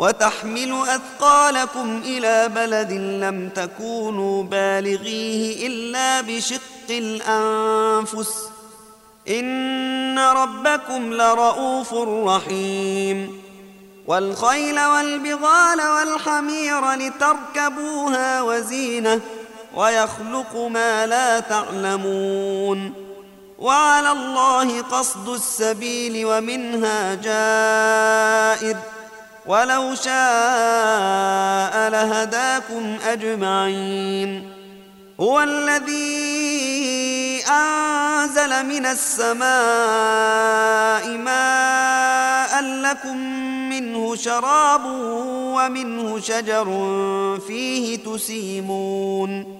[0.00, 8.34] وتحمل أثقالكم إلى بلد لم تكونوا بالغيه إلا بشق الأنفس.
[9.28, 13.42] إن ربكم لرءوف رحيم.
[14.06, 19.20] والخيل والبغال والحمير لتركبوها وزينة
[19.74, 22.92] ويخلق ما لا تعلمون.
[23.58, 28.76] وعلى الله قصد السبيل ومنها جائر.
[29.46, 34.52] ولو شاء لهداكم أجمعين.
[35.20, 36.20] هو الذي
[37.48, 39.48] أنزل من السماء
[41.16, 43.16] ماء لكم
[43.68, 44.84] منه شراب
[45.54, 46.68] ومنه شجر
[47.46, 49.59] فيه تسيمون.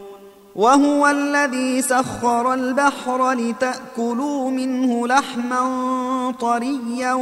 [0.55, 7.13] وهو الذي سخر البحر لتأكلوا منه لحما طريا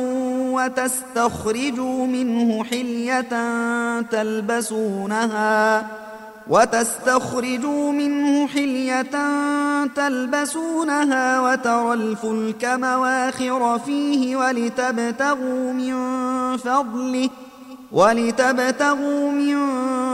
[0.54, 3.30] وتستخرجوا منه حلية
[4.02, 5.88] تلبسونها
[6.48, 9.12] وتستخرجوا منه حلية
[9.96, 15.94] تلبسونها وترى الفلك مواخر فيه ولتبتغوا من
[16.58, 17.30] فضله
[17.92, 19.58] ولتبتغوا من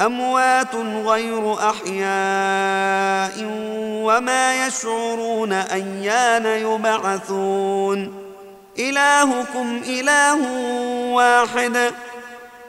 [0.00, 0.74] أموات
[1.06, 3.32] غير أحياء
[4.04, 8.14] وما يشعرون أيان يبعثون.
[8.78, 10.38] إلهكم إله
[11.12, 11.92] واحد.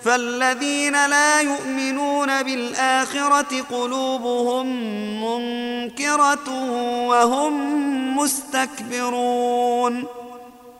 [0.01, 4.65] فالذين لا يؤمنون بالآخرة قلوبهم
[5.23, 6.49] منكرة
[7.07, 10.03] وهم مستكبرون.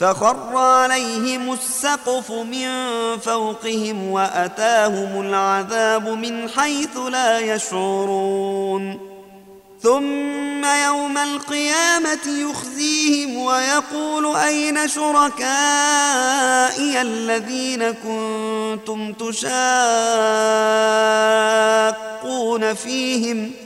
[0.00, 2.68] فخر عليهم السقف من
[3.18, 9.16] فوقهم وأتاهم العذاب من حيث لا يشعرون.
[9.82, 15.42] ثم يوم القيامة يخزيهم ويقول أين شركائي
[17.02, 19.54] الذين كنتم تشاقون
[22.74, 23.65] فيهم؟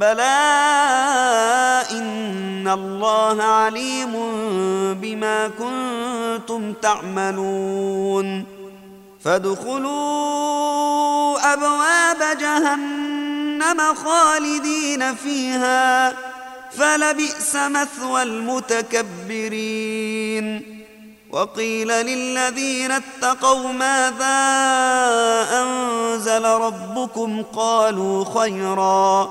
[0.00, 0.40] بلى
[1.90, 4.12] إن الله عليم
[4.94, 8.44] بما كنتم تعملون
[9.24, 9.92] فادخلوا
[11.52, 13.10] أبواب جهنم
[13.60, 16.14] جهنم خالدين فيها
[16.72, 19.60] فلبئس مثوى المتكبرين
[21.30, 24.38] وقيل للذين اتقوا ماذا
[25.62, 29.30] انزل ربكم قالوا خيرا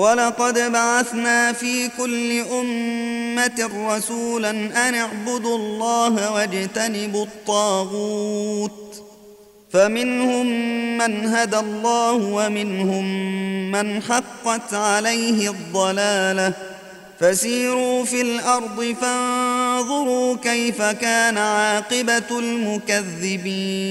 [0.00, 9.02] ولقد بعثنا في كل أمة رسولا أن اعبدوا الله واجتنبوا الطاغوت.
[9.70, 10.46] فمنهم
[10.98, 13.04] من هدى الله ومنهم
[13.72, 16.52] من حقت عليه الضلالة.
[17.20, 23.90] فسيروا في الأرض فانظروا كيف كان عاقبة المكذبين.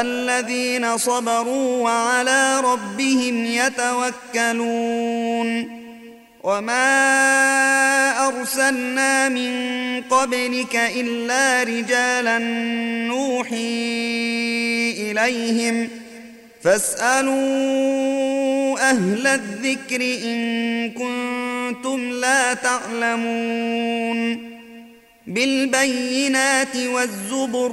[0.00, 5.02] الذين صبروا وعلى ربهم يتوكلون.
[6.42, 9.52] وما أرسلنا من
[10.10, 12.38] قبلك إلا رجالا
[13.08, 13.54] نوحي
[15.10, 15.88] إليهم.
[16.62, 17.32] فاسألوا
[18.90, 24.52] أهل الذكر إن كنتم لا تعلمون.
[25.26, 27.72] بالبينات والزبر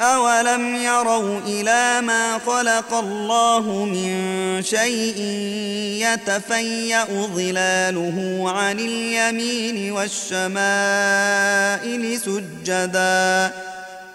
[0.00, 5.20] أولم يروا إلى ما خلق الله من شيء
[6.06, 7.04] يتفيأ
[7.34, 10.50] ظلاله عن اليمين والشمائل
[12.20, 13.52] سجدا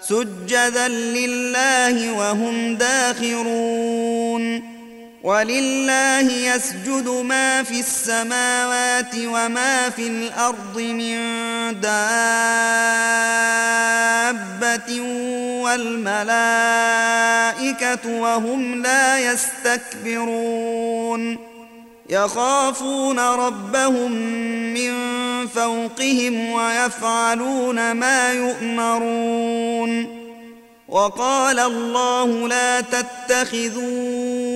[0.02, 4.75] سجدا لله وهم داخرون
[5.26, 11.16] ولله يسجد ما في السماوات وما في الأرض من
[11.80, 11.90] دابة
[15.62, 16.20] والملائكة
[18.20, 21.38] وهم لا يستكبرون.
[22.10, 24.12] يخافون ربهم
[24.74, 24.92] من
[25.46, 30.16] فوقهم ويفعلون ما يؤمرون.
[30.88, 34.55] وقال الله لا تتخذوا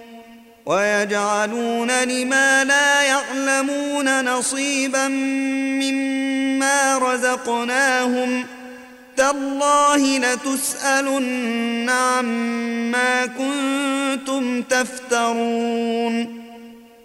[0.65, 8.45] ويجعلون لما لا يعلمون نصيبا مما رزقناهم
[9.17, 16.41] تالله لتسألن عما كنتم تفترون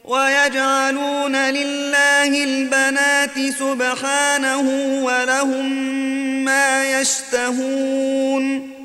[0.04, 4.60] ويجعلون لله البنات سبحانه
[5.04, 5.72] ولهم
[6.44, 8.76] ما يشتهون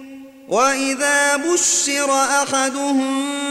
[0.47, 3.50] وإذا بشر أحدهم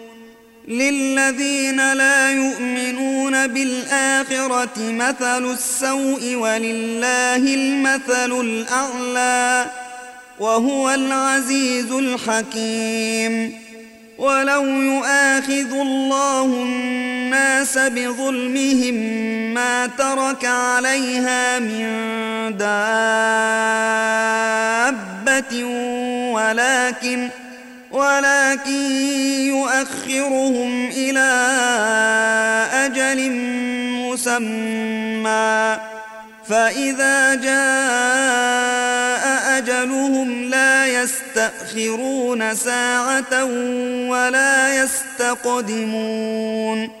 [0.67, 9.65] للذين لا يؤمنون بالآخرة مثل السوء ولله المثل الأعلى
[10.39, 13.53] وهو العزيز الحكيم
[14.17, 18.93] ولو يؤاخذ الله الناس بظلمهم
[19.53, 21.87] ما ترك عليها من
[22.57, 22.71] دابة
[26.33, 27.29] ولكن
[27.91, 28.91] ولكن
[29.47, 31.29] يؤخرهم إلى
[32.73, 33.31] أجل
[34.11, 35.77] مسمى.
[36.49, 39.23] فإذا جاء
[39.57, 43.43] أجلهم لا يستأخرون ساعة
[44.09, 47.00] ولا يستقدمون.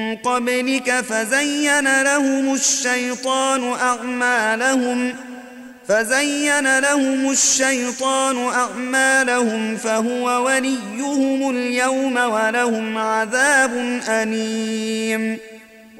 [0.15, 5.15] قبلك فزين لهم الشيطان أعمالهم
[5.87, 15.37] فزين لهم الشيطان أعمالهم فهو وليهم اليوم ولهم عذاب أليم.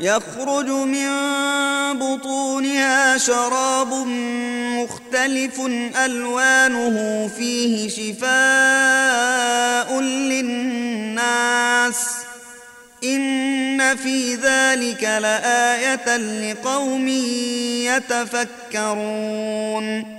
[0.00, 1.08] يخرج من
[1.98, 3.92] بطونها شراب
[4.76, 5.60] مختلف
[6.04, 11.96] ألوانه فيه شفاء للناس.
[13.04, 17.08] إن في ذلك لآية لقوم
[18.76, 20.16] يتفكرون.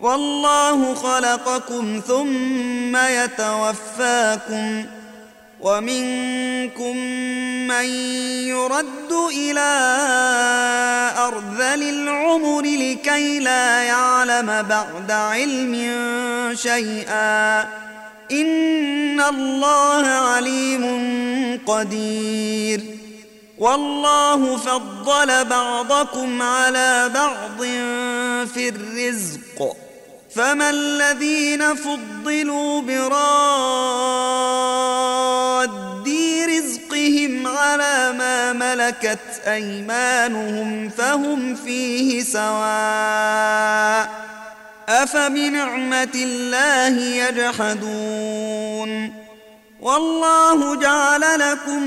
[0.00, 4.84] والله خلقكم ثم يتوفاكم.
[5.60, 6.96] ومنكم
[7.66, 7.84] من
[8.48, 8.87] يرد
[9.26, 9.70] إلى
[11.18, 15.94] أرذل العمر لكي لا يعلم بعد علم
[16.54, 17.60] شيئا.
[18.32, 20.84] إن الله عليم
[21.66, 22.84] قدير.
[23.58, 27.62] والله فضل بعضكم على بعض
[28.54, 29.76] في الرزق.
[30.34, 33.88] فما الذين فضلوا براد
[37.58, 44.08] على ما ملكت أيمانهم فهم فيه سواء
[44.88, 48.48] أفبنعمة الله يجحدون
[49.80, 51.82] والله جعل لكم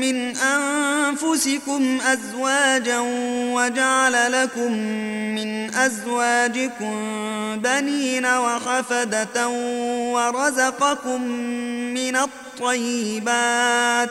[0.00, 2.98] من أنفسكم أزواجا
[3.54, 4.72] وجعل لكم
[5.34, 6.94] من أزواجكم
[7.56, 9.48] بنين وحفدة
[10.12, 11.22] ورزقكم
[11.94, 14.10] من الطيبات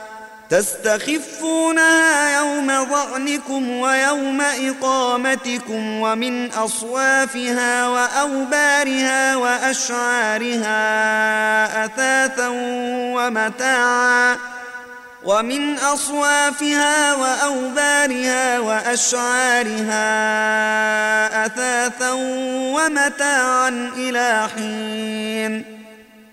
[0.51, 10.75] تستخفونها يوم ظعنكم ويوم إقامتكم ومن أصوافها وأوبارها وأشعارها
[11.85, 12.47] أثاثا
[13.15, 14.37] ومتاعا
[15.23, 20.05] ومن أصوافها وأوبارها وأشعارها
[21.45, 22.11] أثاثا
[22.75, 25.80] ومتاعا إلى حين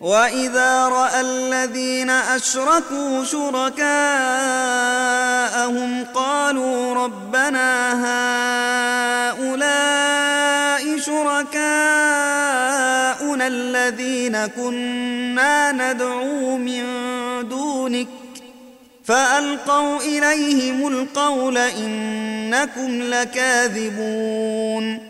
[0.00, 3.80] وإذا رأى الذين أشركوا شركاءهم
[6.14, 7.92] قالوا ربنا
[9.30, 11.66] هؤلاء شركاءنا
[13.46, 16.84] الذين كنا ندعو من
[17.48, 18.08] دونك
[19.04, 25.09] فألقوا إليهم القول إنكم لكاذبون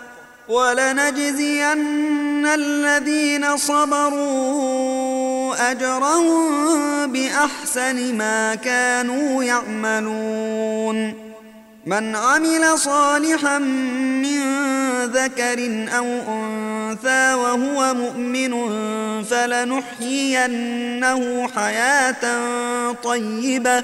[0.51, 4.91] ولنجزين الذين صبروا
[5.71, 11.13] أجرهم بأحسن ما كانوا يعملون.
[11.85, 14.41] من عمل صالحا من
[15.05, 18.53] ذكر أو أنثى وهو مؤمن
[19.23, 20.67] فلنحيينه
[21.55, 22.23] حياة
[23.03, 23.83] طيبة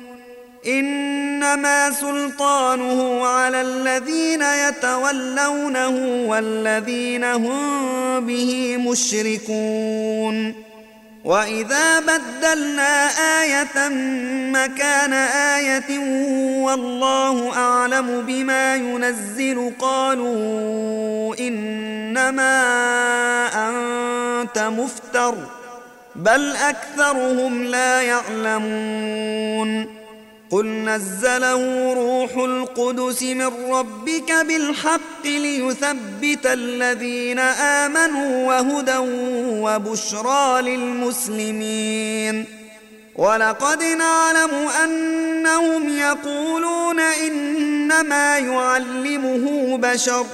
[0.67, 10.55] إنما سلطانه على الذين يتولونه والذين هم به مشركون.
[11.23, 13.07] وإذا بدلنا
[13.41, 13.89] آية
[14.51, 15.99] مكان آية
[16.61, 22.61] والله أعلم بما ينزل قالوا إنما
[23.69, 25.35] أنت مفتر
[26.15, 30.00] بل أكثرهم لا يعلمون.
[30.51, 38.97] قل نزله روح القدس من ربك بالحق ليثبت الذين امنوا وهدى
[39.61, 42.45] وبشرى للمسلمين
[43.15, 44.49] ولقد نعلم
[44.83, 50.25] انهم يقولون انما يعلمه بشر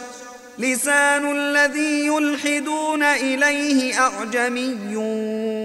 [0.59, 4.95] لسان الذي يلحدون اليه اعجمي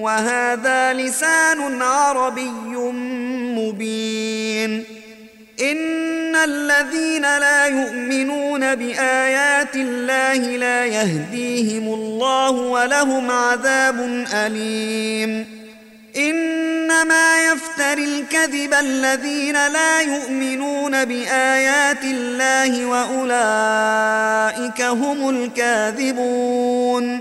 [0.02, 2.76] وهذا لسان عربي
[3.72, 4.84] مبين
[5.60, 15.46] إن الذين لا يؤمنون بآيات الله لا يهديهم الله ولهم عذاب أليم
[16.16, 27.20] إنما يفتر الكذب الذين لا يؤمنون بآيات الله وأولئك هم الكاذبون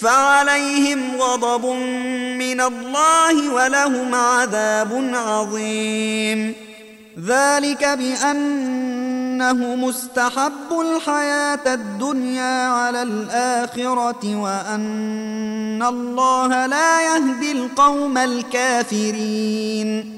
[0.00, 1.66] فعليهم غضب
[2.38, 6.54] من الله ولهم عذاب عظيم.
[7.26, 20.17] ذلك بأنه مستحب الحياة الدنيا على الآخرة وأن الله لا يهدي القوم الكافرين.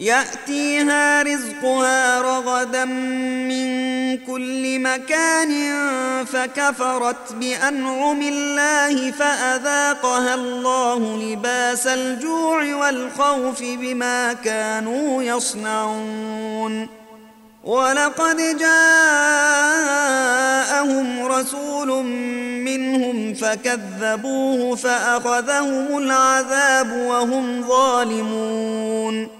[0.00, 3.70] يأتيها رزقها رغدا من
[4.16, 5.74] كل مكان
[6.24, 16.88] فكفرت بأنعم الله فأذاقها الله لباس الجوع والخوف بما كانوا يصنعون.
[17.64, 18.76] ولقد جاءهم
[21.26, 22.04] رسول
[22.64, 29.39] منهم فكذبوه فأخذهم العذاب وهم ظالمون.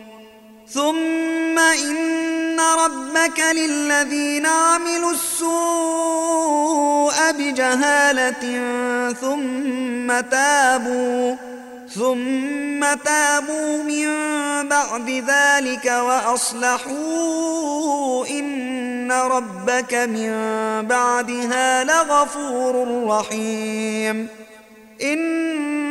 [0.73, 5.51] ثم إن ربك للذين عملوا السوء
[7.31, 8.43] بجهالة
[9.21, 11.35] ثم تابوا
[11.95, 14.07] ثم تابوا من
[14.69, 16.97] بعد ذلك وأصلحوا
[18.27, 20.31] إن ربك من
[20.87, 24.27] بعدها لغفور رحيم.
[25.03, 25.70] إن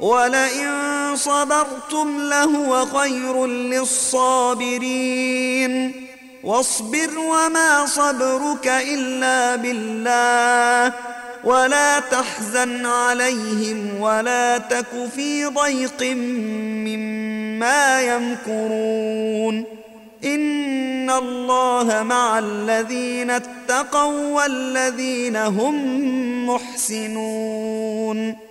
[0.00, 5.92] ولئن صبرتم لهو خير للصابرين.
[6.44, 10.92] واصبر وما صبرك إلا بالله.
[11.44, 16.02] ولا تحزن عليهم ولا تك في ضيق
[16.86, 19.64] مما يمكرون.
[20.24, 28.47] إن الله مع الذين اتقوا والذين هم محسنون.